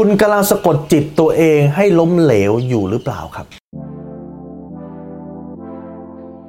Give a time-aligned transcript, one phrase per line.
[0.00, 3.46] คุณกำลังสะกดจิตตัวเองให้ล้มเหลวอยู่หรือเปล่าครับ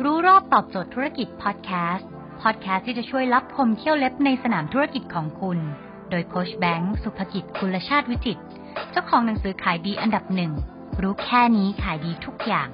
[0.03, 2.07] รู้รอบตอบโจทย์ธุรกิจพอดแคสต์
[2.41, 5.57] พอดแคสต์ที่จะช่วยรับพมเที่ยวเล็บในสนามธุรกิจของคุณ
[6.09, 8.41] โดยโคชแบงค์สุภกิจคุลชาติวิจิตร
[8.91, 10.51] เจ้าของหนังสือขายดีอันดับหนึ่ง
[11.01, 12.67] รู้แค่นี้ขายดีทุกอย่าง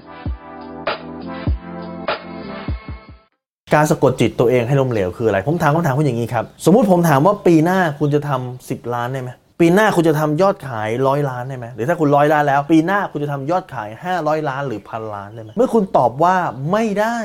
[3.73, 16.35] การสะกดจิตตัวเองให้ล้มเหลวคืออะไร ผมถามคำถามคุณอย่างนี้ครับ สมมุติผมถามว่าปีหน้าคุณจะทำ10 ล้านได้ไหม ปีหน้าคุณจะทำยอดขายร้อยล้านได้ไหมหรือถ้าคุณร้อยล้านแล้ว ปีหน้าคุณจะทำยอดขาย 500 ล้านหรือพันล้านได้ไหมเมื่อคุณตอบว่า
[16.71, 17.17] ไม่ได้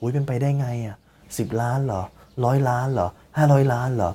[0.00, 0.96] อุ้ยเป็นไปได้ไงอะ
[1.38, 2.02] สิบล้านเหรอ
[2.44, 4.10] ร้อยล้านเหรอห้าร้อยล้านเหรอ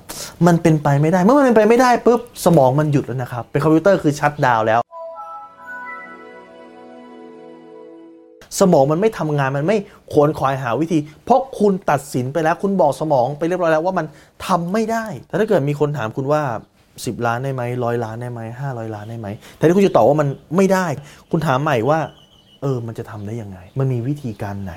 [0.46, 4.80] มันเป็นไปไม่ได้เมื่อมันเป็นไปไม่ได้ปุ๊บสมองมันหยุดแล้วนะครับ เป็นคอมพิวเตอร์คือชัดดาวแล้ว
[8.60, 9.76] สมองมันไม่ทำงานมันไม่
[10.12, 14.06] ขวนขวายหาวิธี เพราะคุณตัดสินไปแล้ว คุณบอกสมองไปเรียบร้อยแล้วว่ามัน
[14.46, 16.42] ทำไม่ได้แต่ถ้าเกิดมีคนถามคุณว่า
[17.04, 20.86] 10 ล้านได้ไหมร้อยล้านได้ไหมห้าร้อยล้านได้ไหมแต่ที่คุณจะตอบว่ามันไม่ได้
[21.30, 21.98] คุณถามใหม่ว่า
[22.62, 24.74] เออ มันจะทำได้ยังไง มันมีวิธีการไหน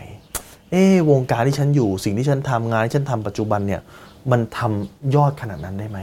[0.72, 3.82] เอ๊ะวงการที่ฉันอยู่ สิ่งที่ฉันทำงานที่ฉันทำปัจจุบันเนี่ย
[4.32, 6.00] มันทำยอดขนาดนั้นได้ไหม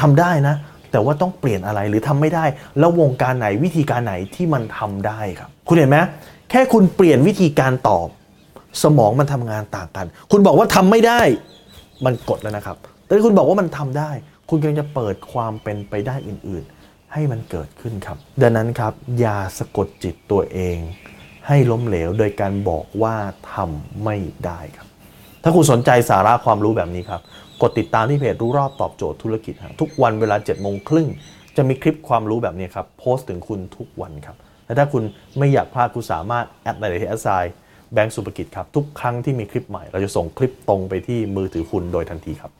[0.00, 0.54] ทำได้นะ
[0.90, 2.44] แต่ว่าต้องเปลี่ยนอะไรหรือทำไม่ได้
[2.78, 5.98] แล้ววงการไหนวิธีการไหนที่มันทำได้ครับ คุณเห็นไหม
[6.50, 8.08] แค่คุณเปลี่ยนวิธีการตอบ
[8.82, 11.20] สมองมันทำงานต่างกัน คุณบอกว่าทำไม่ได้
[12.04, 14.10] มันกดแล้วนะครับ แต่ถ้าคุณบอกว่ามันทำได้
[14.52, 20.76] คุณกำลังจะเปิดความเป็นไปได้อื่น ๆ ให้มันเกิดขึ้นครับ ดังนั้นครับอย่าสะกดจิตตัวเอง
[21.48, 23.16] ให้ล้มเหลวโดยการบอกว่า
[23.52, 24.88] ทำไม่ได้ครับ
[25.42, 27.20] ถ้าคุณสนใจสาระความรู้แบบนี้ครับ
[27.62, 31.08] กดติดตามที่เพจรู้รอบตอบโจทย์ธุรกิจทุกวันเวลา7จ็ดโมงครึ่ง
[31.56, 35.02] จะมีคลิปความรู้แบบนี้ครับโพสต์ถึงคุณทุกวันครับและถ้าคุณ
[35.38, 37.54] ไม่อยากพลาดคุณสามารถแอดในที่แอดไซน์
[37.92, 42.52] แบงก์สุภกิจครับ ทุกครั้งที่มีคลิปใหม่ เราจะส่งคลิปตรงไปที่มือถือคุณโดยทันทีครับ